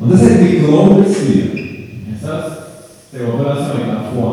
[0.00, 1.50] Und das hat mit Glauben zu tun.
[2.10, 2.34] Et ça,
[3.12, 4.30] c'est en relation avec la foi.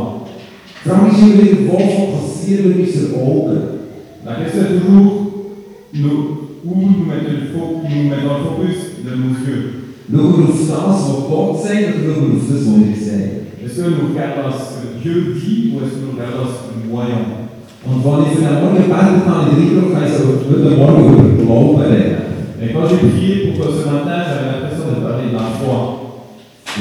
[0.83, 3.57] Die Frage ist immer wieder, wo fokussieren wir unsere Augen?
[4.25, 5.11] La question est toujours
[5.93, 6.27] nous-
[6.63, 9.63] où nous mettons le fo- nous mettons le focus de nos yeux?
[10.07, 10.95] Oder schauen
[11.27, 11.61] wir auf
[12.47, 13.29] das, was wir sehen?
[13.65, 16.75] Est-ce que nous regardons ce que Dieu dit ou est-ce que nous regardons ce que
[16.79, 17.25] nous voyons?
[17.86, 18.27] Morgen
[21.47, 22.15] Morgen.
[22.61, 26.07] Et quand j'ai prié pour ce matin, j'avais de parler de la foi.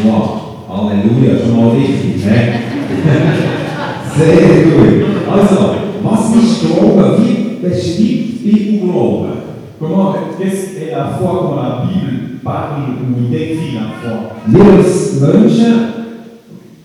[0.04, 0.24] Wow,
[0.68, 2.52] Halleluja, schon mal richtig, hä?
[4.16, 5.04] Sehr gut.
[5.30, 7.18] Also, was ist Glauben?
[7.18, 9.36] Wie beschreibt die Bibel Glauben?
[9.78, 15.20] Comment, qu'est-ce qu'est la foi quand la Bible parle ou décrit la foi Wir als
[15.20, 15.74] Menschen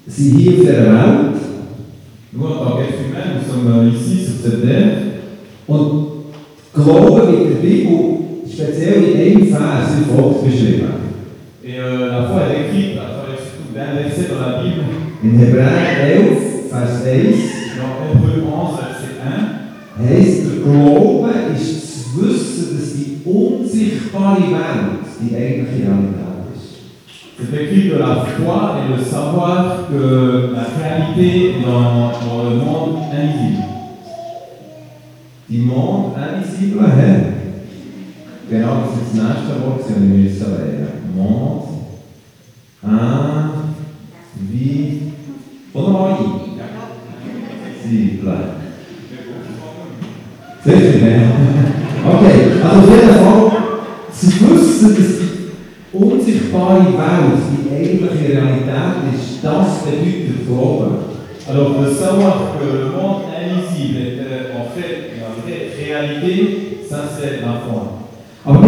[0.07, 1.38] sind hier auf dieser Welt
[2.34, 4.91] Nous, en tant qu'êtres humains, nous sommes ici sur cette terre
[5.68, 6.07] und
[6.73, 8.12] Glauben wird in der Bibel
[8.49, 11.10] speziell in einem Vers wie folgt beschrieben.
[11.63, 14.81] Et euh, la foi est décrite à travers surtout d'un verset dans la Bible,
[15.23, 20.07] In Hebräer 11, Vers 1 dans Hébreu 11, verset 1.
[20.07, 26.77] heisst, der Glaube ist zu wissen, dass die unsichtbare Welt die eigentliche Realität ist.
[27.37, 32.55] C'est écrit que la foi est de savoir que la réalité est dans, dans le
[32.55, 33.63] monde invisible.
[35.48, 37.23] Die Mond invisible hä?
[38.49, 41.01] Genau, das ist das nächste Wort, das wir müssen lernen.
[45.73, 46.15] Von neu.
[47.84, 48.37] Sible.
[50.63, 51.29] Sicher, hä?
[52.05, 53.51] Okay, also auf jeden Fall,
[54.13, 61.12] zu wissen, dass die unsichtbare Welt die eigentliche Realität ist, das bedeutet.
[61.49, 67.41] Alors de savoir que le monde invisible euh, en fait la vraie réalité, ça c'est
[67.41, 67.81] la foi.
[68.46, 68.62] Aber.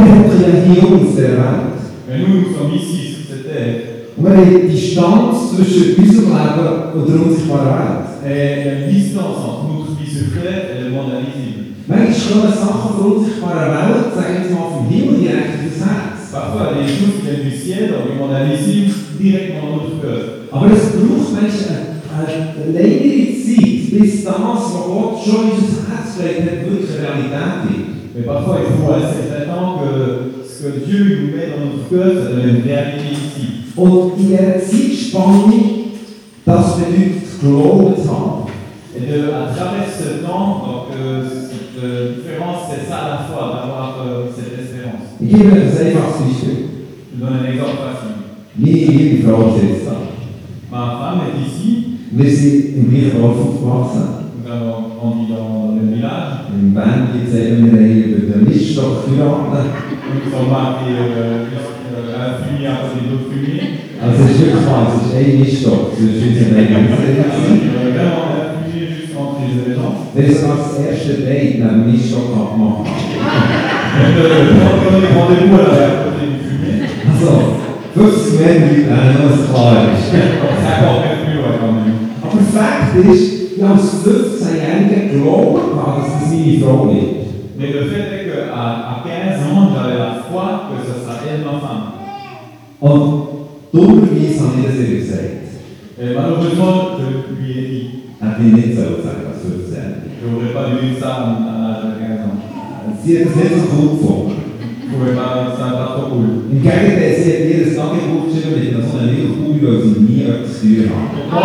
[2.08, 7.26] Mais nous, nous sommes ici sur cette terre die Distanz zwischen unserem Leben und der
[7.26, 8.14] unsichtbaren Welt.
[8.26, 11.74] et il y a une distance entre notre vie sur terre et le monde invisible.
[11.88, 15.66] Manchmal kommen Sachen von der unsichtbaren Welt, sagen wir jetzt mal vom Himmel direkt in
[15.66, 16.20] das Herz.
[16.32, 20.22] Parfois, des choses qui viennent du ciel, dans le monde invisible, directement dans notre cœur.
[20.52, 25.84] Aber es braucht manchmal eine, eine längere Zeit, bis das, was Gott schon in unser
[25.90, 27.94] Herz gelegt hat, wirklich eine Realität wird.
[28.14, 30.33] Mais parfois, il faut un certain temps que
[30.64, 32.30] que Dieu nous met dans notre cœur, ça
[33.12, 33.48] ici.
[33.76, 35.92] Und in dieser Zeitspanne,
[36.46, 38.44] das bedeutet Glauben zu haben.
[38.96, 43.18] Et de, à travers ce temps, donc, euh, cette euh, différence, c'est ça à la
[43.18, 45.18] fois, d'avoir euh, cette espérance.
[45.20, 46.58] Ich gebe euch ein einfaches Beispiel.
[47.14, 48.14] Je donne un exemple facile.
[48.56, 49.98] Meine liebe Frau sitzt da.
[50.72, 54.24] Ma femme est ici, Wir sind im gleichen Dorf aufgewachsen.
[54.46, 56.46] nous avons grandi dans, le village,
[57.14, 58.13] gibt es eben,
[58.78, 59.72] haben über den Miststock geheiratet.
[60.14, 63.70] nous sommes mariés euh, juste, euh, à un fumier à côté d'autres fumiers.
[64.04, 67.70] Also es ist wirklich wahr, es ist ein Miststock zwischen unseren beiden Beziehungen.
[67.74, 69.96] Euh, vraiment un fumier juste entre les gens.
[70.14, 72.86] Wir haben sogar das erste Date neben dem Miststock abgemacht.
[73.94, 76.78] Et euh, quand on est rendez-vous à la- à côté du fumier,
[77.14, 77.32] Also,
[77.94, 80.10] 50 Männer, äh, nur dass es klar ist.
[80.10, 82.00] ça encore plus loin quand même.
[82.24, 87.23] Aber Fakt ist, ich habe als 15-Jähriger geglaubt, dass es meine Frau ist.
[87.58, 91.46] Mais le fait est qu'à à 15 ans, j'avais la foi que ce sera elle
[91.46, 91.86] ma femme.
[92.82, 93.28] Habe
[94.22, 95.44] ich das ihr gesagt.
[96.00, 97.06] Et malheureusement, je
[97.36, 97.90] lui ai dit.
[98.22, 100.10] Ich nicht so sagen als 15-Jähriger.
[100.20, 102.38] Je n'aurais pas dû dire ça à l'âge de 15 ans.
[103.04, 104.32] Sie hat es nicht so gefunden.
[104.82, 106.28] Je pouvais pas, ça pas trop cool.
[106.52, 111.08] Ihr ein Tagebuch geschrieben mit so einer Milchkuh, weil sie nie etwas zu tun hat.
[111.32, 111.43] Au contraire,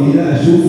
[0.00, 0.59] Freundin von mir,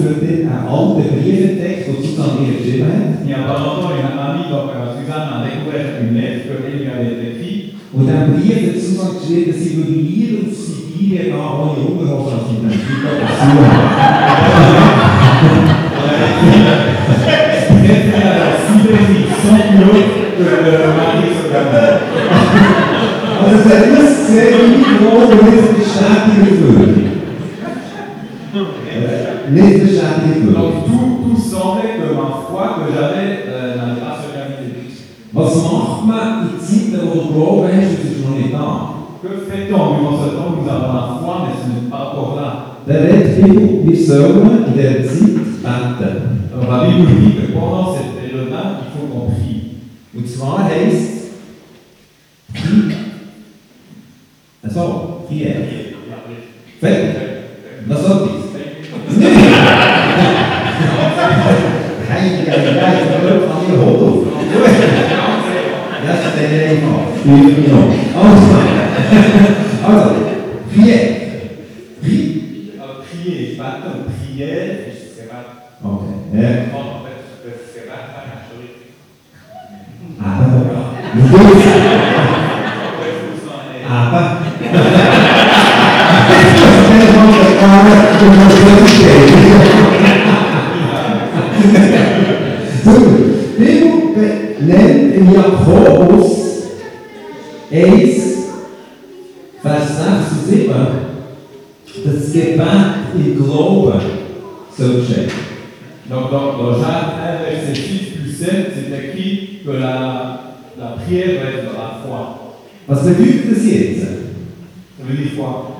[42.87, 46.41] Der redet die Bibel, wir sollen in dieser Zeit beten.
[46.67, 49.61] La Bible dit que pendant cette période-là, il faut qu'on prie.
[50.13, 50.69] Und zwar
[54.63, 55.55] also, hier,
[56.79, 57.31] fertig.
[57.87, 58.21] Was soll
[100.72, 104.00] 7, das Gebet im Glauben
[104.78, 105.32] soll geschehen.
[106.09, 110.40] Donc, dans, dans Jacques 1, verset 6 plus 7, c'est écrit que la,
[110.79, 112.38] la prière va être dans la foi.
[112.88, 114.02] Was bedeutet das jetzt?
[114.02, 115.72] Ça veut dire quoi?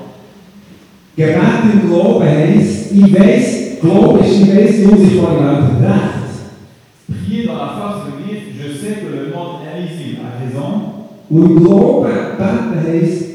[1.16, 1.36] Gebet
[1.74, 7.26] im Glauben heisst, ich weiss, Glaube ist, ich weiss, die Unsichtbare Welt hat recht.
[7.26, 10.92] Prier dans la foi, ça veut dire je sais que le monde invisible a raison,
[11.28, 13.31] Und Glauben beten heisst,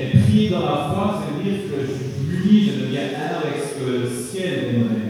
[0.00, 1.92] et prier dans la foi, ça veut dire que je
[2.26, 5.08] m'unis, je deviens un avec ce que le ciel aimerait.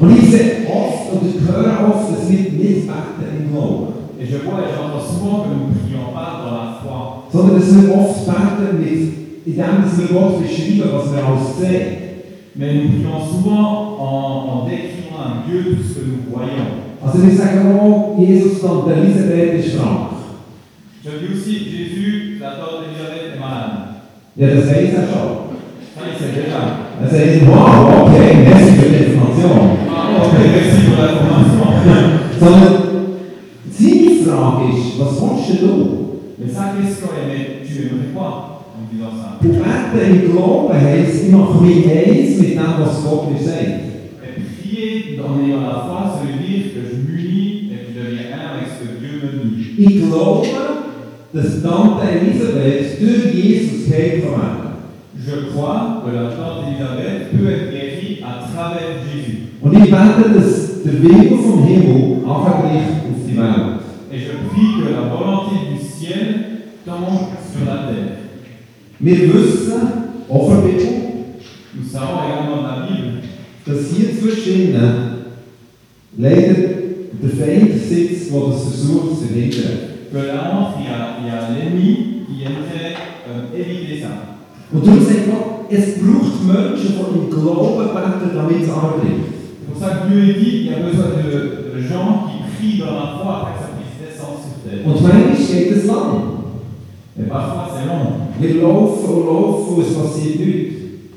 [0.00, 4.26] Und ich sehe oft und ich höre oft, dass wir nicht beten im Glauben, Et
[4.26, 8.26] je vois et j'entends souvent que nous ne prions pas dans la foi, sondern oft
[8.26, 9.02] beten mit,
[9.46, 11.86] indem dass wir Gott beschreiben, was wir alles sehen.
[12.54, 16.68] mais nous prions souvent en, en décrivant à Dieu tout ce que nous voyons.
[17.00, 20.17] Also wir sagen auch, Jesus und Elisabeth ist krank.
[21.04, 23.88] Je dis aussi, Jésus, la tante d'Elisabeth est malade.
[24.36, 25.48] Ja, das weiß er schon.
[27.10, 29.78] Sagt, wow, okay, merci für die Information.
[29.88, 31.68] Ah, ok, merci pour l'information.
[32.38, 32.74] Sondern
[33.70, 35.74] seine Frage ist, was willst du?
[36.38, 39.38] Mais sa question est, tu aimerais quoi en disant ça?
[39.40, 43.86] Und beten im Glauben heisst, ich mache mich eins mit dem, was Gott mir sagt.
[44.22, 48.00] Et prier en ayant la foi, ça veut dire que je m'unis et que je
[48.00, 49.74] deviens un avec ce que Dieu me dit.
[49.78, 50.44] Ich glaube,
[55.20, 59.38] Je crois que la tante Elisabeth peut être guérie à travers Jésus.
[59.60, 62.46] Und ich bete, dass der Wille vom Himmel auf
[63.26, 63.80] die Welt.
[64.10, 66.26] Et je prie que la volonté du ciel
[66.84, 68.18] tombe sur la terre.
[69.00, 69.80] Wir wissen,
[70.30, 73.18] Nous savons également dans la Bible
[73.68, 74.94] dass hier zwischen ihnen
[76.16, 76.54] leider
[77.22, 79.97] der Feind sitzt, der das versucht zu verhindern.
[80.10, 84.38] Que là, il y a, l'ennemi qui euh, éviter ça.
[84.72, 89.24] Und darum sagt Gott, es braucht Menschen, die im Glauben beten, damit es anbringt.
[89.60, 92.78] C'est pour ça que Dieu dit qu'il y a besoin de, de gens qui prient
[92.80, 94.84] dans la foi afin que ça puisse descendre sur terre.
[94.84, 96.38] Und manchmal geht es lang.
[97.16, 98.28] Mais parfois, c'est long.
[98.38, 100.74] Wir laufen und laufen und es passiert nichts.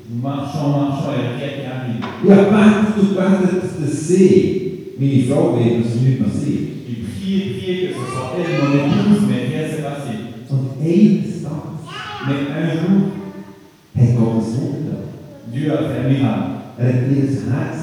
[0.09, 2.03] Nous marchons, marchons et rien qui arrive.
[2.23, 6.70] Ich habe gebetet und gebetet, dass sie, meine Frau, dass nichts passiert.
[15.71, 16.11] Dieu a fait un
[17.21, 17.79] das Herz.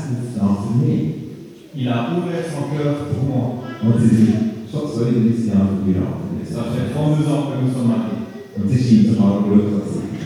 [1.74, 3.62] Il a ouvert son cœur pour moi.
[3.82, 4.34] Und sie sind
[4.70, 6.42] schon 32 Jahre verheiratet.
[6.42, 8.28] Et ça fait 32 ans que nous sommes mariés.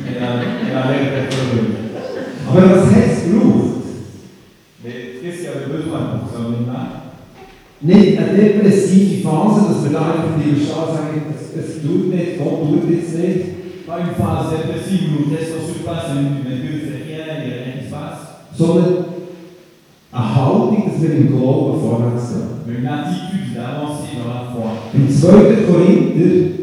[0.08, 1.76] Elle a, l'air d'être heureuse.
[2.48, 2.64] Aber
[6.18, 6.98] pour ce miracle
[7.82, 12.38] Nicht eine depressive Phase, dass wir da einfach die und sagen, es, es tut nicht,
[12.38, 13.42] Gott tut jetzt nicht.
[13.86, 17.01] Pas une phase dépressive où nous restons sur place et nous disons, mais Dieu
[18.56, 19.04] Sondern
[20.12, 22.52] eine Haltung, dass wir im Glauben vorwärts gehen.
[22.66, 24.70] Mais une attitude d'avancer dans la foi.
[24.94, 25.30] Im 2.
[25.66, 26.62] Korinther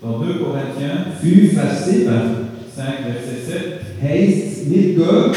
[0.00, 2.04] Dans 2 Corinthiens 5, Vers 7
[2.74, 3.62] 5, verset 7,
[4.02, 5.32] heisst es, wir gehen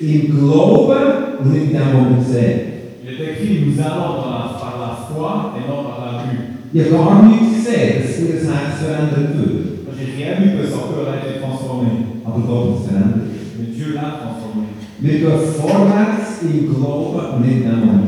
[0.00, 2.60] im Glauben und nicht in dem, was wir sehen.
[3.04, 6.38] il est écrit Nous allons dans la, par la foi et non par la vue.
[6.74, 9.86] Ich habe gar nichts gesehen, dass ihr Herz verändert wird.
[9.86, 12.20] Moi, J'ai rien vu que son cœur a été transformé.
[12.24, 13.30] Aber Gott hat es verändert.
[13.58, 14.75] Mais Dieu l'a transformé.
[14.98, 15.76] Dem, was wir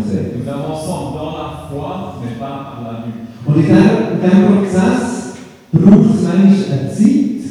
[0.09, 0.31] sehen.
[0.39, 3.13] Nous avançons dans la foi, mais pas par la vue.
[3.45, 5.35] Und in diesem, Prozess
[5.73, 7.45] braucht es manchmal eine Zeit,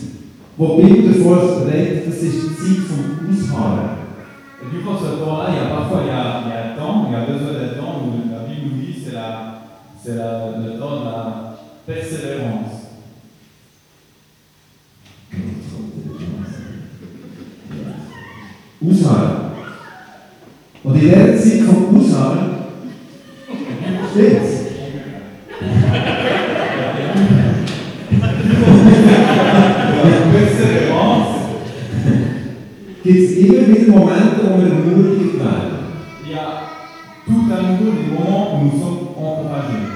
[0.58, 3.98] wo die Bibel davor redet, das ist die Zeit vom Ausharren.
[4.62, 7.06] Et durant ce temps-là, il y a parfois il y a, il y a temps,
[7.08, 9.62] il y a besoin d'un temps où la Bible nous dit c'est la,
[10.03, 12.76] c'est la, le temps de la persévérance.
[18.89, 19.38] Ausharren.
[20.84, 22.50] Und in dieser Zeit vom Ausharren
[24.12, 24.41] steht
[30.03, 31.36] La persévérance,
[33.03, 35.77] gibt es immer wieder Momente, wo wir ermutigt werden.
[36.25, 36.39] il y a
[37.25, 39.88] tout à nouveau des moments où nous sommes encouragés.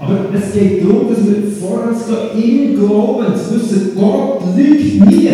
[0.00, 5.28] Aber es geht darum, dass wir vorwärts gehen im Glauben, zu wissen, Gott lügt nie.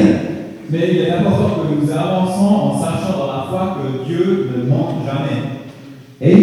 [0.70, 4.68] Mais il est important que nous avançons en sachant dans la foi que Dieu ne
[4.68, 5.38] ment jamais.
[6.20, 6.38] Hat.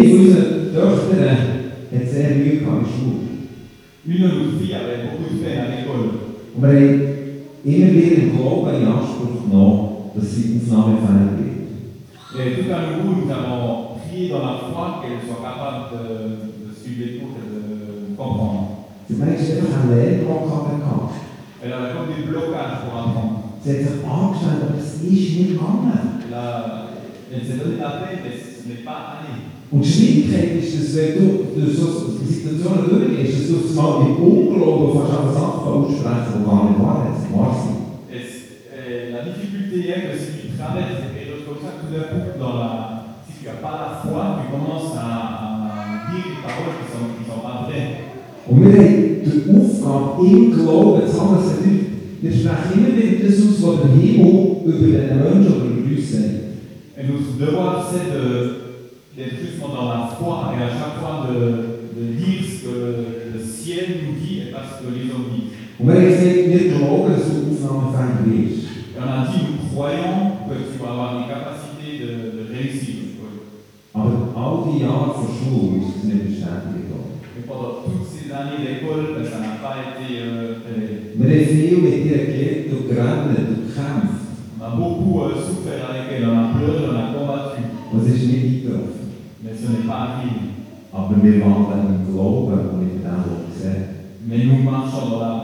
[4.08, 6.05] Une de nos filles avait beaucoup de peine à l'école.
[6.62, 7.15] Haben
[7.65, 11.55] immer wieder im Glauben in Anspruch genommen, dass sie aufnahmefähig wird.
[12.38, 16.75] Et tout à nouveau, nous avons prié dans la foi qu'elle soit capable de, de
[16.75, 18.62] suivre les cours et de comprendre.
[19.08, 21.13] Sie hat manchmal einfach einen Lernblock gehabt.
[21.63, 23.35] Elle avait comme des blocages pour apprendre.
[23.65, 26.22] Sich angestrengt, aber es ist nicht gegangen.
[26.29, 26.86] Elle, a-
[27.34, 29.41] elle s'est donné la peine, mais ce n'est pas allé.
[29.72, 31.25] Und die Schwierigkeit ist, dass wenn du
[31.57, 36.62] durch so Situationen durchgehst, dass du mal im Unglauben fast an Sachen aussprechen, die gar
[36.69, 37.34] nicht wahr sind.
[37.34, 37.81] Wahr sind.
[38.13, 41.89] Et, c- et la difficulté est que si tu traverses des périodes comme ça, tout
[41.89, 46.38] d'un coup, dans la, si tu n'as pas la foi, tu commences à, à dire
[46.38, 48.13] des paroles qui ne sont, qui sont pas vraies.
[48.45, 51.17] Und wir haben die Aufgabe, im Glauben zu
[52.29, 55.22] das aus, was der Himmel über den
[55.98, 56.46] uns sagt.
[56.98, 58.12] Et notre devoir, c'est
[59.15, 62.77] d'être justement dans la foi et à chaque fois de, de dire ce que
[63.34, 65.51] le ciel nous dit et pas ce que les hommes disent.
[65.77, 68.63] Und haben gesagt, wir glauben, dass du aufnahmefähig wirst.
[68.96, 72.96] Et on a dit, nous croyons que tu vas avoir les capacités de, de réussir.
[73.94, 77.15] Aber all die Jahre von Schule ist es nicht bestätigt worden.
[77.38, 81.15] Et pendant toutes ces années d'école, ben, ça n'a pas été euh, fait.
[81.82, 84.25] Mit ihr gelernt und gerannt und gekämpft.
[84.58, 87.62] On a beaucoup euh, souffert avec elle, on a pleuré, on a combattu,
[87.98, 88.65] ist nicht
[89.44, 90.32] mais ce n'est pas arrivé.
[90.91, 93.84] Aber wir wandeln im Glauben und dem, was wir sehen.
[94.27, 95.35] Mais nous marchons dans la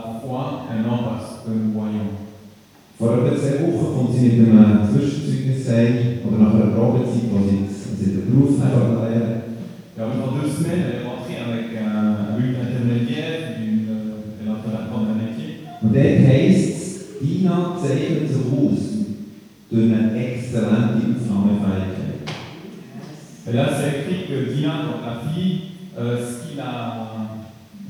[23.48, 25.60] Et là, c'est écrit que Dina, donc la fille,
[25.98, 27.08] euh, ce qu'il a,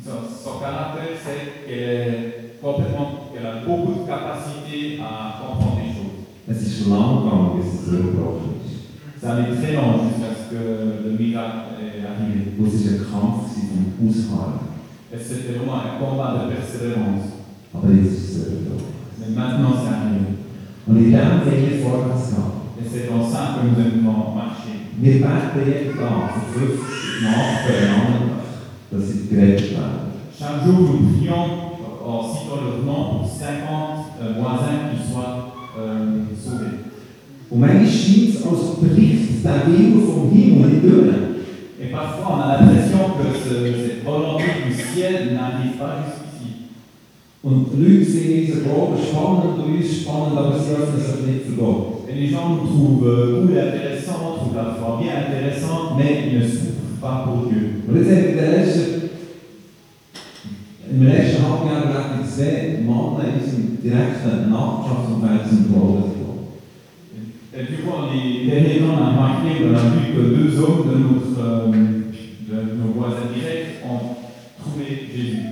[0.04, 0.11] son,
[0.42, 6.02] son caractère, c'est qu'elle est complètement, qu'elle a beaucoup de capacité à comprendre les choses.
[6.49, 9.23] Es ist lang gegangen, bis es zurückgebrochen ist.
[9.23, 12.59] Ça allait très long jusqu'à ce que le miracle est arrivé.
[12.59, 14.59] Und es war ein Kampf gewesen vom Ausharren.
[15.12, 17.31] Et c'était vraiment un combat de persévérance.
[17.73, 18.91] Aber jetzt ist es zurückgebrochen.
[19.23, 20.26] Mais maintenant, c'est arrivé.
[20.88, 22.50] In dem wollen wir vorwärts gehen.
[22.81, 24.76] Et c'est dans ça que nous allons marcher.
[25.23, 28.31] Tag für 50 Nachbarn,
[28.91, 30.11] dass sie gerettet werden.
[30.37, 31.47] Chaque jour, nous prions
[32.05, 33.62] en citant leur nom pour 50
[34.21, 36.79] euh, voisins qui soient euh, sauvés.
[37.50, 41.14] Und manchmal scheint es, als bricht der Wille vom Himmel nicht durch.
[41.81, 46.22] Et parfois, on a l'impression que ce- cette volonté du ciel n'arrive pas jusqu'ici.
[47.42, 51.46] Und die Leute sehen unseren Glauben spannend und uns spannend, aber sie öffnen sich nicht
[51.46, 51.92] für Gott.
[52.08, 56.28] Et les gens nous trouvent euh, cool et intéressants, trouvent la foi bien intéressante, mais
[56.30, 57.82] ils ne souffrent pas pour Dieu.
[57.88, 59.11] Und jetzt haben wir in der letzten,
[60.88, 66.46] im letzten halben Jahr relativ zwei Männer in unserem direkten Nachbarschaftsumfeld zum Glauben gekommen.
[67.54, 70.94] Et durant les derniers temps, on a remarqué, on a vu que deux hommes de,
[70.94, 74.14] notre, euh, de nos voisins directs ont
[74.62, 75.50] trouvé Jésus.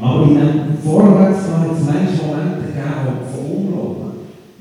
[3.51, 4.11] Unglauben.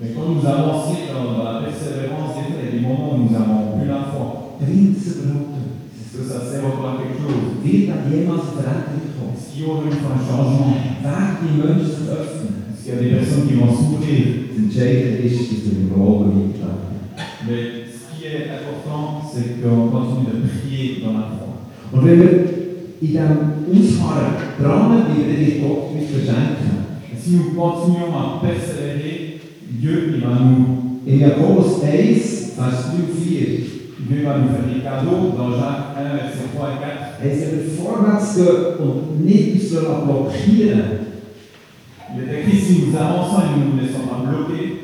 [0.01, 3.15] Mais quand nous avançons dans, dans la persévérance, des fois, il y a des moments
[3.15, 4.57] où nous avons plus la foi.
[4.61, 9.35] Est-ce que ça sert encore à quelque chose Wird da jemals eine Veränderung kommen?
[9.35, 10.75] Est-ce qu'il y aura un changement?
[11.03, 12.51] Werden die Menschen sich öffnen?
[12.71, 15.87] Est-ce qu'il y a des personnes qui vont s'ouvrir Das Entscheidende ist, dass wir im
[15.93, 16.99] Glauben weiterleben.
[17.47, 22.58] Mais ce qui est important, c'est qu'on continue de prier dans la foi.
[23.01, 26.79] Und wenn wir in diesem Ausharren dranbleiben, dann wird Gott uns beschenken.
[27.11, 29.39] Et si nous continuons à persévérer,
[29.69, 33.65] Dieu il va nous, In Jakobus 1, Vers 3 und 4,
[34.09, 37.09] Dieu va nous faire des cadeaux dans Jacques 1, verset 3 et 4.
[37.23, 38.37] heißt, wenn wir vorwärts
[38.79, 40.81] und nicht lassen blockieren
[42.15, 44.79] Il est écrit si nous avançons et nous ne nous laissons pas bloquer,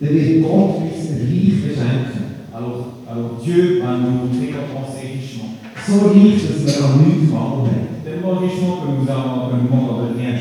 [0.00, 2.24] dann wird Gott uns Reich beschenken.
[2.52, 5.59] alors, alors Dieu va nous récompenser richement.
[5.90, 7.86] So reich, dass wir an nichts Mangel haben.
[8.04, 10.34] Tellement richement que nous avons que nous manquons de rien.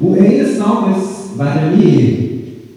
[0.00, 2.30] Und eines Tages werden wir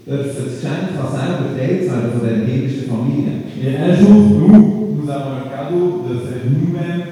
[0.05, 3.33] das Geschenk kann selber geteilt werden von der himmlischen Familie.
[3.63, 7.03] Et un jour, nous, nous avons le cadeau de faire nous-mêmes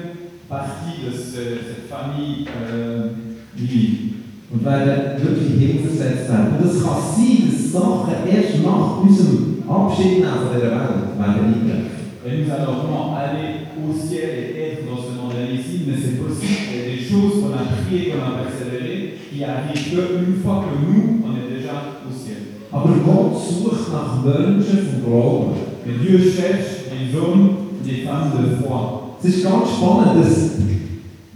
[0.48, 3.08] partie de ce- cette famille euh,
[3.56, 4.12] divine.
[4.52, 6.60] Und werden wirklich hinversetzt werden.
[6.60, 11.91] Und es kann sein, dass Sachen erst nach unserem Abschied von dieser Welt werden eintreffen.
[12.32, 16.16] Et nous allons vraiment aller au ciel et être dans ce monde ici, mais c'est
[16.16, 16.64] possible.
[16.72, 20.64] Il y a des choses qu'on a priées, qu'on a persévérées, qui arrivent qu'une fois
[20.64, 22.62] que nous, on est déjà au ciel.
[22.72, 25.52] Aber Gott sucht nach Menschen vom Glauben.
[25.84, 27.50] Mais Dieu cherche des hommes,
[27.84, 29.10] des femmes de foi.
[29.22, 30.56] Es ist ganz spannend, dass,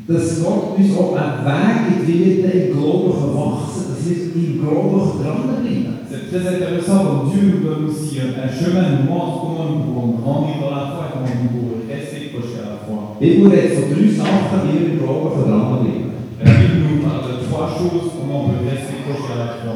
[0.08, 4.60] dass Gott uns auch einen Weg wie wir dann im Glauben wachsen dass wir im
[4.62, 5.96] Glauben dranbleiben.
[6.08, 10.14] C'est très intéressant comme Dieu nous donne aussi un chemin, nous montre comment nous pouvons
[10.22, 13.16] grandir dans la foi et comment nous pouvons rester accrochés à la foi.
[13.20, 16.06] Die Bibel redet von drei Sachen, wie wir im Glauben dranbleiben
[16.38, 19.75] La Bible nous parle de trois choses, comment on peut rester accroché à la foi.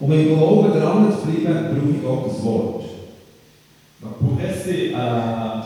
[0.00, 2.82] Um im Glauben dran zu bleiben, brauche ich Gottes Wort.
[4.02, 5.62] Donc pour rester à-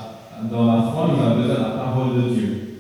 [0.51, 2.72] dans la foi, nous avons besoin de la parole de Dieu.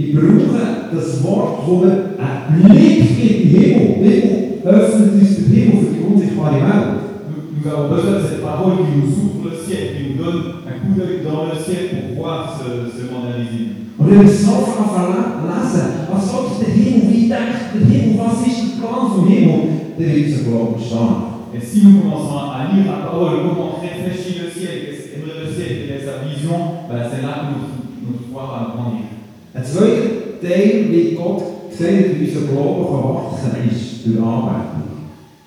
[0.00, 3.96] Ich brauche das Wort, wo mir einen Blick gibt in den Himmel.
[3.98, 7.02] Die Bibel öffnet uns den Himmel für die unsichtbare Welt.
[7.50, 10.78] Nous, avons besoin de cette parole qui nous ouvre le ciel, qui nous donne un
[10.78, 13.90] coup d'œil dans le ciel pour voir ce, ce monde invisible.
[13.98, 18.46] Und wenn wir so anfangen lesen, was sagt der Himmel, wie denkt der Himmel, was
[18.46, 21.50] ist der Plan vom Himmel, dann wird unser Glauben stark.
[21.50, 25.50] Et si nous commençons à lire la parole, comment réfléchit le ciel, qu'est-ce qu'aimerait le
[25.50, 27.74] ciel, quelle est sa vision, ben c'est là que notre,
[28.06, 29.07] notre foi va grandir.
[29.54, 34.88] Ein zweiter Teil, wie Gott sieht, wie unser Glauben kann, ist durch Anbetung.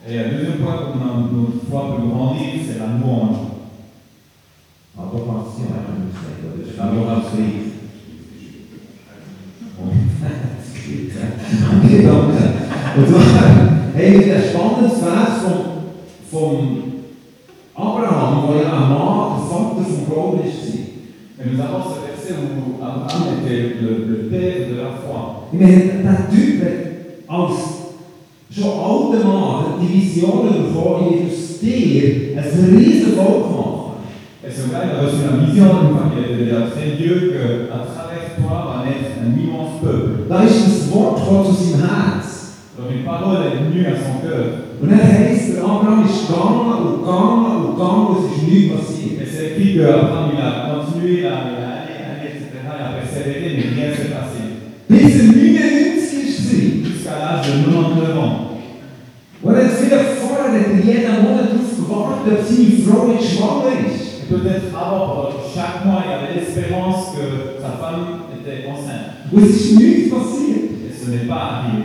[0.07, 2.85] Et le deuxième point, comment notre foi peut grandir, c'est la.
[4.97, 6.11] Adoration, sagen,
[6.59, 7.71] das ist Adoration.
[11.61, 12.43] Danke, danke.
[12.97, 13.21] Und zwar
[13.95, 16.83] wir ein spannendes Vers vom, vom
[17.75, 20.41] Abraham, der ja ein Mann, der Vater vom Glauben.
[21.43, 22.00] Et nous avons
[22.31, 25.47] ce verset où Abraham était le, le père de la foi.
[29.81, 33.91] Die Vision bekommen, ich will aus dir ein riesen Volk machen.
[34.43, 35.65] Et ce gars, il a reçu la vision,
[36.11, 40.27] qu'il était déjà très vieux, qu'à travers toi va naître un immense peuple.
[40.29, 42.27] Da ist das Wort gekommen zu seinem Herz.
[42.77, 44.45] Donc une parole est venue à son cœur.
[44.81, 49.21] Und dann heisst der Abraham ist gegangen und gegangen und gegangen es ist nichts passiert.
[49.21, 51.80] Et c'est écrit qu'Abraham, il a continué, il a, il a
[52.81, 53.21] allé, allé, etc.
[53.21, 54.41] Il a persévéré, mais rien s'est passé.
[54.89, 56.83] Bis 99 war.
[56.83, 58.47] Jusqu'à l'âge de 99 ans.
[59.43, 59.61] Und Monat
[63.21, 64.29] schwanger ist.
[64.29, 69.27] Peut-être avant, pendant chaque mois, il avait l'espérance que sa femme était enceinte.
[69.31, 70.71] Und es ist nichts passiert.
[70.87, 71.83] Et ce n'est pas arrivé.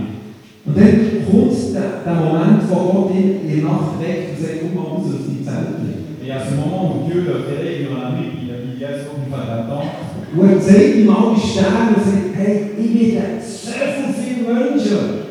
[0.66, 4.60] Und dann kommt der, der Moment, wo Gott ihn in der Nacht weckt und sagt,
[4.62, 5.96] komm mal raus aus deinem Zelt.
[6.26, 8.48] Et à ce moment où Dieu le réveille durant la nuit, il
[8.80, 15.26] y a une fois d'attente, Alle Sterne und hey, ich werde so viele Menschen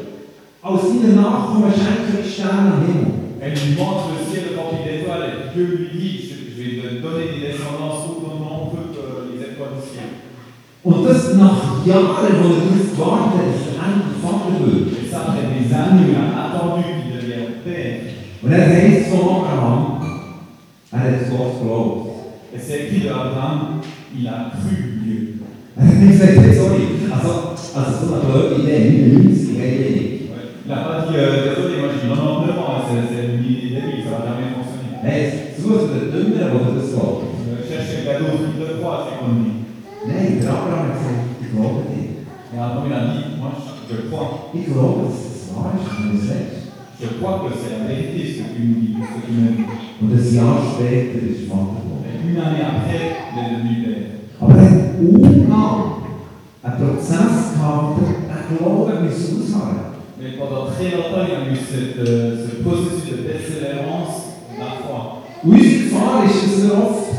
[0.61, 3.25] deine Nachkommen schenken Sterne am Himmel.
[3.45, 7.25] elle lui montre le ciel rempli d'étoiles et Dieu lui dit Je, vais te donner
[7.25, 10.09] des descendances autant nombreux que les étoiles du ciel.
[10.83, 14.97] Und das nach Jahren, wo er darauf gewartet dass er endlich Vater wird.
[14.97, 18.01] Et ça, après des années, il a attendu qu'il devienne père.
[18.41, 20.01] Und er heißt von Abraham,
[20.91, 22.09] er hat Gott geglaubt.
[22.53, 23.81] Et c'est écrit de Abraham
[24.17, 25.35] Il a cru Dieu.
[25.75, 30.31] Sorry, also, also so 99, hey, wenig.
[30.31, 30.55] Ouais.
[30.63, 33.75] Il n'a pas dit euh, Désolé, moi j'ai 99 ans, c'est c'est une idée
[34.07, 35.03] ça va jamais fonctionner.
[35.03, 37.27] Hey, such den Dümmeren, der das glaubt.
[37.43, 39.65] Euh, cherche quelqu'un d'autre qui le croit, c'est comme lui.
[40.07, 42.23] Der Abraham hat gesagt, ich glaube dir.
[42.55, 43.51] Et Abraham il a dit Moi
[43.89, 44.55] je, crois.
[44.55, 46.71] Ich glaube, das wahr ist, wenn du es sagst.
[47.03, 49.51] Je crois que c'est la vérité ce que tu nous dis, ce que tu m'as
[49.59, 49.67] dit.
[49.99, 52.15] Und ein Jahr später ist Vater geworden.
[52.25, 54.05] Une année après, il est devenu père.
[54.41, 56.01] Aber er hat unlang
[56.63, 57.55] einen Prozess
[60.21, 64.59] Mais pendant très longtemps, il y a eu cette, euh, ce processus de persévérance de
[64.59, 65.21] la foi.
[65.43, 67.13] Und unsere Gefahr ist, dass wir oft,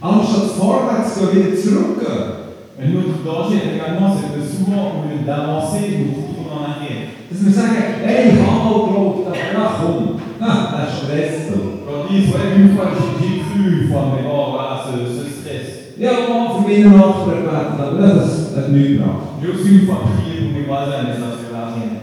[0.00, 2.40] anstatt vorwärts zu gehen, wieder zurückgehen.
[2.80, 7.12] Et notre danger également, c'est que souvent, au lieu d'avancer, nous nous retrouvons en arrière.
[7.28, 11.52] Dass wir sagen, hey, ich habe mal geglaubt, aber ja komm, na, das ist.
[11.84, 15.24] Quand on dit, ouais, une fois, j'ai cru une fois, mais bon, voilà, ce, ce
[15.28, 15.68] stress.
[15.98, 19.04] Ich habe mal für meine Nachbarn gebetet, aber ja, das Vergnügen.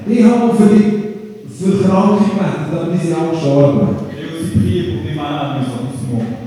[0.07, 1.07] Ich habe für die
[1.57, 3.87] für kranke gebetet, aber die sind auch gestorben.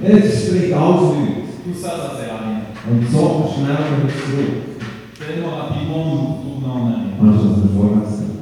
[0.03, 1.51] Jetzt spricht alles nichts.
[2.91, 3.23] Und so
[3.55, 4.55] schnell wird es zurück.
[7.21, 8.35] Anstatt wir vorwärts gehen.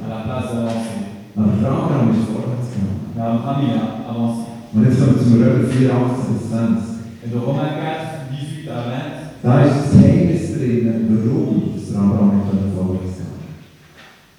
[1.35, 3.41] Aber Fragen haben wir vorwärts genommen.
[4.71, 6.99] Und jetzt kommen wir zum Römer 4, 18 bis 20.
[9.43, 11.08] Da ist das Geheimnis drinnen.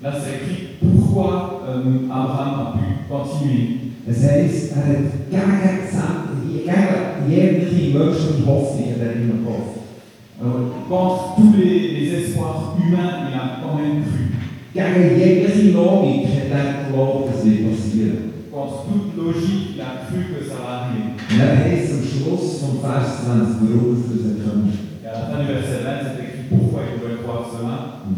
[0.02, 3.76] Là, c'est écrit pourquoi euh, Abraham a pu continuer?
[4.08, 9.76] Es heisst, er hat gegen, sämtliche- gegen jegliche menschliche Hoffnungen darin gehofft.
[10.40, 14.24] Alors, contre tous les, les espoirs humains, il a quand même cru.
[14.72, 18.18] Gegen jegliche Logik hat er geglaubt, das wird passieren.
[18.50, 21.12] Contre toute logique, il a cru que ça va arriver.
[21.28, 24.72] Und er heisst am Schluss vom Vers 20, warum es das erkannt.
[25.04, 27.00] Et à la fin du verset 20, c'est écrit pourquoi il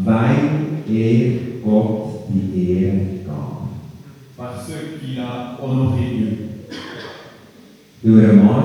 [0.05, 0.43] Weil
[0.87, 3.69] er Gott die Ehre gab.
[4.37, 6.37] Parce qu'il a honoré Dieu.
[8.05, 8.63] War,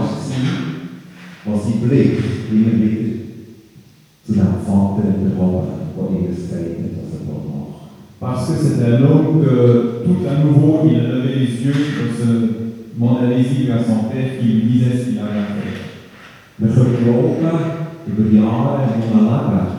[1.45, 2.19] der sein Blick
[2.51, 3.09] immer wieder
[4.27, 7.69] zu dem Vater erhoben der ihr gesagt hat, was er machen
[8.21, 12.09] Parce que c'est un homme que tout à nouveau, il a levé les yeux sur
[12.19, 12.59] ce
[13.01, 15.89] invisible à son père qui lui disait ce qu'il avait à faire.
[16.61, 17.61] Wir können glauben,
[18.09, 19.78] über Jahre in unserem Leben,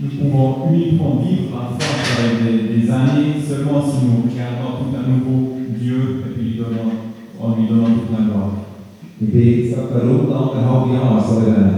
[0.00, 4.96] Nous pouvons uniquement vivre la foi avec des, des années seulement si nous regardons tout
[4.96, 6.92] à nouveau Dieu et puis lui donnons,
[7.40, 8.50] en lui donnant toute la gloire.
[9.20, 11.74] Ich bin jetzt etwa rund anderthalb Jahre so in einem,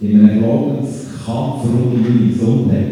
[0.00, 2.88] in einem Glaubenskampf rund um meine Gesundheit.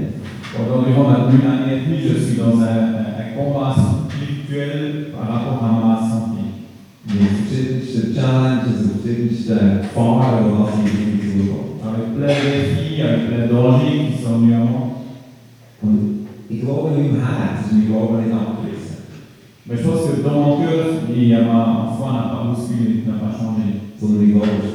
[0.57, 5.29] Donc, environ une année et demie, je suis dans un, un- un combat spirituel par
[5.29, 6.16] rapport à ma santé.
[7.09, 7.15] Auf
[10.83, 10.93] mich
[11.23, 11.77] zukommen.
[11.87, 14.83] Avec plein de défis, avec plein de dangers qui sont venus à moi.
[16.49, 17.83] Nicht abgerissen,
[19.69, 23.03] Mais je pense que dans mon cœur, il y a ma, foi n'a pas bousculé,
[23.05, 23.83] n'a pas changé.
[24.01, 24.67] Vater.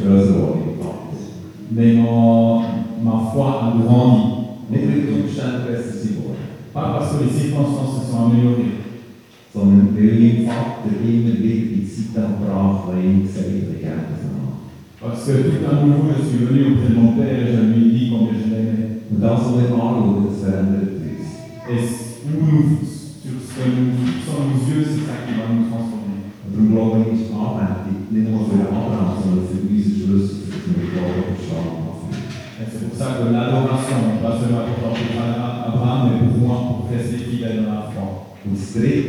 [1.72, 2.60] Mais mon,
[3.02, 4.32] ma foi a grandi.
[4.70, 8.81] Die Umstände besser sind geworden, Pas parce que les circonstances se sont améliorées,
[10.02, 14.42] weil Vater immer wieder die Zeit anbrach, weil ihm gesagt hat, ich gebe das nach.
[15.02, 17.88] parce que tout à nouveau, je suis venu auprès de mon père et je lui
[17.88, 18.88] ai dit combien je l'aimais.
[19.12, 20.90] Und das, was wir anschauen, das verändert
[21.70, 22.01] uns.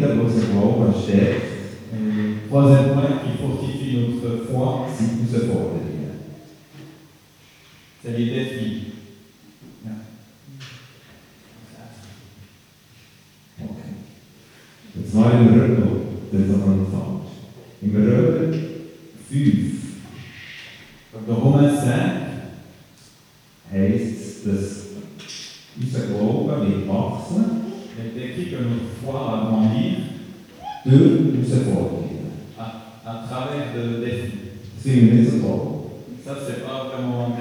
[0.03, 1.43] Das Dritte, was der Glaube stärkt,
[1.95, 5.83] Et le troisième point qui fortifie notre foi, sind Herausforderungen.
[8.03, 8.87] c'est les défis.
[13.61, 13.93] Okay.
[14.97, 15.87] Jetzt mal im Römer,
[16.33, 17.33] das ist aber noch falsch.
[17.83, 18.53] Im Römer
[19.31, 19.73] 5
[21.13, 21.93] Donc dans Romains 5,
[23.71, 24.87] heisst es, dass
[25.81, 27.63] unser Glaube wird wachsen
[27.99, 29.99] il est écrit que notre foi va grandir
[30.99, 32.03] durch Herausforderungen.
[32.59, 32.65] à,
[33.05, 34.05] à travers de
[34.85, 35.61] nicht so toll.
[36.25, 37.33] Ça, c'est pas vraiment.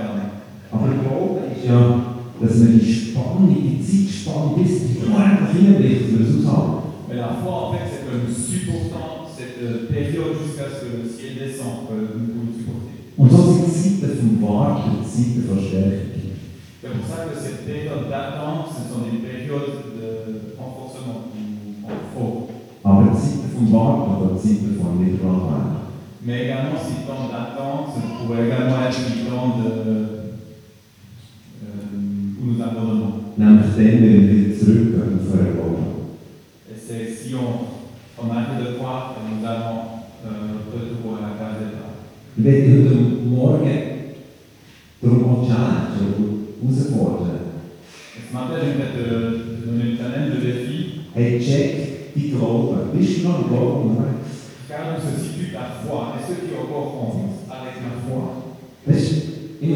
[0.71, 2.01] Aber ist ja,
[2.39, 3.83] dass wir die Spannung, die
[4.57, 6.81] bis endlich hinbricht, wir es aushalten.
[7.07, 11.09] Mais la foi, en fait, c'est nous supportons cette euh, période jusqu'à ce que le
[11.09, 12.95] ciel descende, que nous pouvons supporter.
[13.17, 16.07] Und so sind die Zeiten vom Warten, die Zeiten von Stärkung.
[16.81, 18.73] C'est pour ça que cette période d'attente,
[37.31, 41.95] si on, on arrête de croire que nous allons euh, retour à la case départ.
[43.25, 43.79] Morgen.
[45.01, 45.07] Et
[48.27, 49.03] ce matin, je vais te,
[49.65, 50.75] donner une challenge de défi.
[51.15, 51.71] Hey, check?
[54.67, 57.07] Car où se situe ta foi Est-ce que tu es encore en
[57.49, 58.23] avec la foi
[59.61, 59.69] ich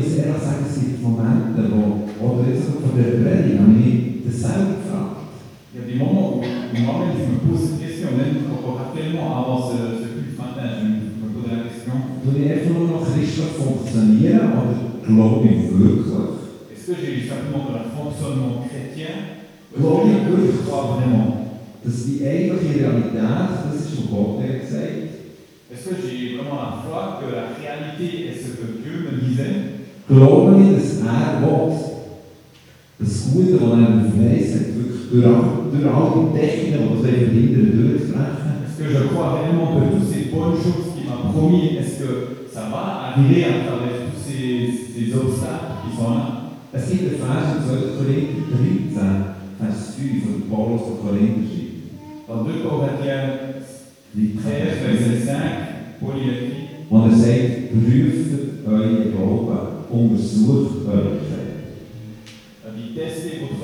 [3.59, 5.15] mich das selber gefragt.
[5.73, 8.81] Il y a des moments où, où moi-même je me pose cette question, même encore
[8.89, 11.95] actuellement avant ce, ce culte matin, je me, je me pose la question
[16.85, 19.13] est-ce que j'ai simplement de un fonctionnement chrétien
[19.75, 21.29] ou est-ce que je crois vraiment.
[21.83, 25.15] Dass die eigentliche Realität, das ist, was Gott mir gesagt hat,
[25.71, 29.57] Est-ce que j'ai vraiment la foi que la réalité est ce que Dieu me disait?
[30.09, 31.41] Glaube ich, dass er
[32.99, 36.93] das Gute, das er mir verheißen hat, wirklich durch, all- durch all die Techniken, die
[36.95, 38.51] das verhindern, durchbrechen?
[38.65, 42.11] Est-ce que je crois réellement que toutes ces bonnes choses qu'il m'a promis, est-ce que
[42.53, 46.41] ça va arriver à travers tous ces, ces obstacles qui sont là?
[46.73, 47.95] Es gibt einen Vers in 2.
[47.95, 52.27] Korinther 13, Vers 5, von Paulus der Korinther schreibt.
[52.27, 53.63] Dans 2 Corinthiens
[54.13, 54.43] Die 13,
[54.83, 58.31] verset 5, Paul il écrit Und er sagt, prüft
[58.67, 59.57] euren Glauben,
[59.89, 61.17] untersucht eure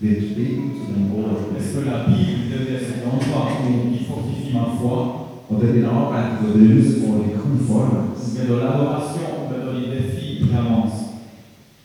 [0.00, 4.98] Est-ce que la Bible devient cet endroit où qui fortifie ma foi
[5.50, 5.86] in in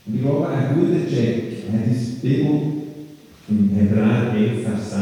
[0.06, 2.54] Und ich glaube, ein guter Check hat uns die Bibel
[3.48, 5.00] im Hebräer 11, Vers 6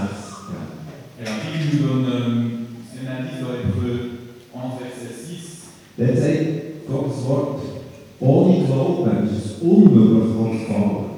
[0.49, 0.71] gegeben.
[1.21, 2.19] Et la Bible nous donne euh,
[2.89, 3.95] c'est un indice dans Hébreu
[4.55, 5.69] 11, verset 6.
[5.99, 6.45] Dort sagt
[6.89, 7.61] Gottes Wort,
[8.21, 11.13] ohne Glauben ist es unmöglich, Gott zu folgen.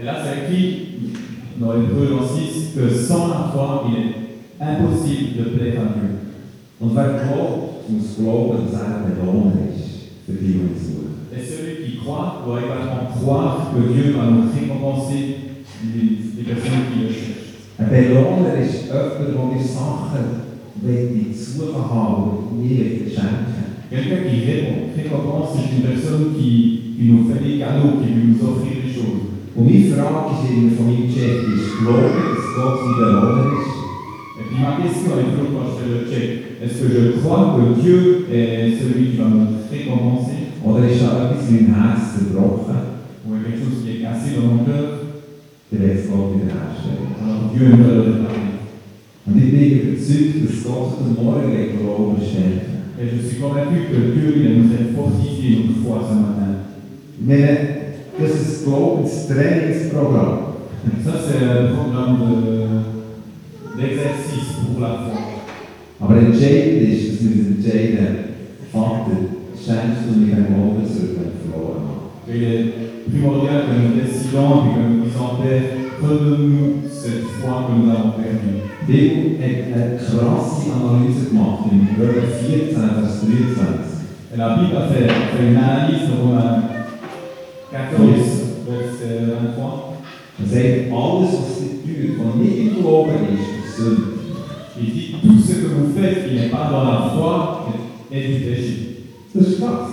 [0.00, 0.88] Et là, c'est écrit
[1.78, 6.08] dans Hébreu 11, 6 que sans la foi, il est impossible de plaire à Dieu.
[6.80, 11.08] Und wer glaubt, muss glauben, dass er belohnt ist für die, die ihn suchen.
[11.34, 15.36] Et celui qui croit doit également croire que Dieu va nous récompenser
[15.94, 17.58] les, personnes qui le cherchent.
[17.78, 20.26] Ein Belohner ist jemand, der mir Sachen
[20.82, 23.58] will zu suchen haben und mir schenken.
[23.90, 28.26] Quelqu'un qui ré- récompense, c'est une personne qui, qui nous fait des cadeaux, qui veut
[28.28, 29.27] nous offrir des choses.
[29.58, 32.78] Und meine Frage ist von meinem Check, ist ich, dass Gott
[33.58, 33.74] ist?
[34.38, 36.30] Et puis ma question est toujours quand je fais le check,
[36.62, 41.26] est-ce que je crois que Dieu est celui qui va me récompenser Oder ist da
[41.26, 41.98] etwas in meinem
[43.26, 45.18] ou quelque chose qui est cassé dans mon cœur
[45.72, 47.18] Der es Gott wiederherstellen.
[47.18, 48.62] Alors Dieu me le réparer.
[49.26, 53.90] Und ich bin überzeugt, dass Gott den Morgen den Glauben stärken Et je suis convaincu
[53.90, 56.62] que Dieu il aimerait fortifier notre foi ce matin.
[57.20, 57.77] Meine,
[58.20, 60.38] das ist das Glaubenstrainingsprogramm.
[61.04, 65.18] Ça c'est un programme de- d'exercice pour la foi.
[66.00, 68.08] Aber entscheidend ist, dass wir uns entscheiden,
[68.72, 69.18] Vater,
[69.56, 70.36] schenkst du mir
[70.86, 72.06] zurück, den ich verloren habe.
[72.30, 72.66] Et il est
[73.10, 75.66] primordial que nous décidons et que nous disons Père,
[76.02, 78.62] redonne-nous cette foi que nous avons perdue.
[78.86, 83.88] Die Bibel hat eine krasse Analyse gemacht in Römer 14, Vers 23.
[84.32, 86.14] Et la Bible a fait, fait une analyse de
[87.70, 89.98] 14, verset 23.
[90.40, 94.02] Er sagt, alles, was ihr tut, was nicht im Glauben ist, ist Sünde.
[94.80, 97.66] Il dit Tout ce que vous faites qui n'est pas dans la foi
[98.10, 98.96] est, du péché.
[99.34, 99.90] Das ist krass.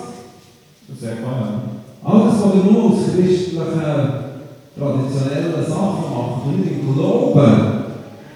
[0.88, 1.76] Ça, C'est incroyable.
[2.04, 3.64] Alles, was ihr nur aus christlichen,
[4.78, 7.56] traditionellen Sachen macht, und nicht im Glauben,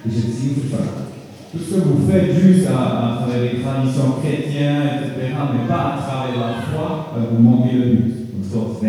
[0.05, 1.07] ist Zielverfehlung.
[1.51, 5.93] Tout ce que vous faites juste à, à travers les traditions chrétiennes, etc., mais pas
[5.93, 8.19] à travers la foi, euh, vous manquez le but.
[8.39, 8.81] Und Gott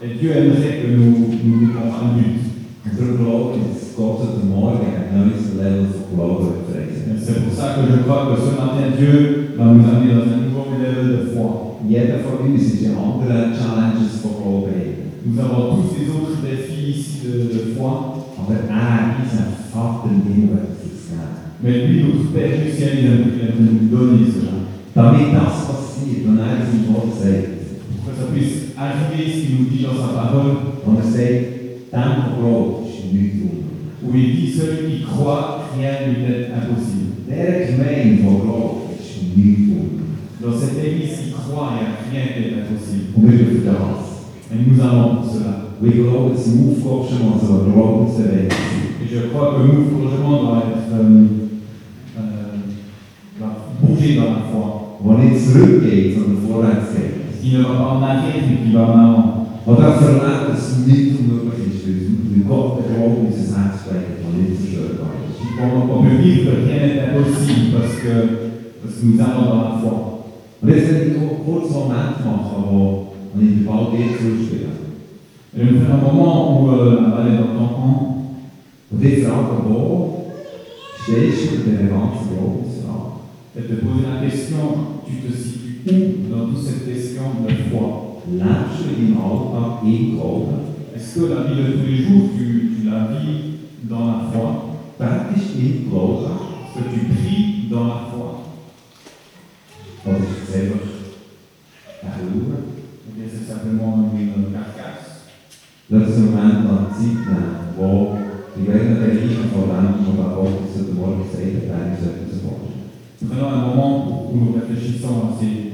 [0.00, 2.38] Et Dieu aimerait que nous nous un but.
[7.20, 10.40] C'est pour ça que je crois que ce matin, Dieu va nous amener dans un
[10.46, 11.48] nouveau level de foi.
[13.58, 14.98] Challenges drin.
[15.24, 17.92] Nous avons tous ces autres défis ici de, foi,
[18.50, 18.64] er,
[19.72, 20.66] Vater im Himmel,
[21.62, 24.58] mais lui, notre Père il nous cela
[24.94, 27.48] das passiert, und er sein Wort sagt,
[28.04, 28.84] Pour que ça
[29.16, 31.44] qu'il nous dit dans sa parole, dem,
[31.90, 33.58] der glaubt, ist nichts unmöglich.
[34.02, 37.08] où il dit Celui qui croit, rien ne lui est impossible.
[40.40, 43.06] Dans cette église croit, il a rien qui est impossible.
[43.16, 44.04] Wir dürfen das.
[44.50, 45.54] Et nous allons pour cela.
[45.80, 48.48] Dass im Aufgabe schon mal so ein Glaubensbewegung sein.
[49.00, 51.26] Et je crois que nous, forgement, doit être euh,
[52.18, 53.46] euh,
[53.80, 54.68] bouger dans la foi.
[55.00, 56.88] wo nicht zurückgeht, sondern vorwärts
[57.64, 58.24] auch hat,
[63.86, 65.42] der nicht zerstörbar ist.
[65.60, 68.14] On, peut vivre rien n'est impossible parce que,
[68.82, 69.94] parce que nous allons dans la foi.
[70.60, 74.68] Und jetzt werde ich einen kurzen Moment machen, wo wo ich den Ball dir zuspiele.
[75.56, 77.98] Et nous un moment où euh, la balle est dans ton camp
[78.90, 79.00] Und
[79.70, 80.24] wo
[81.02, 82.67] stehst du ganzen?
[83.58, 88.04] Et te poser la question tu te situes où dans toute cette question de foi?
[88.30, 90.58] In deinem Alltag im Glauben?
[90.94, 93.38] Est-ce que la vie de tous les jours, tu, la vis
[93.84, 94.46] dans la foi?
[94.98, 95.04] Du
[95.60, 96.36] im Glauben?
[96.64, 98.28] Est-ce que tu pries dans la foi?
[100.06, 100.10] Ou
[103.16, 105.08] bien c'est simplement une carcasse?
[105.90, 108.18] Einen Moment lang Zeit nehmen, wo
[108.54, 112.32] die beiden Bereiche von dem, was der Gott heute Morgen gesagt hat, eigentlich sollten wir
[112.34, 112.78] uns vorstellen.
[113.26, 115.67] Prenons un moment où nous réfléchissons à ces,